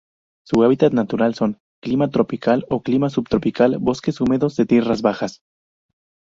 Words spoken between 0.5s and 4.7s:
hábitat natural son: Clima tropical o Clima subtropical, bosques húmedos de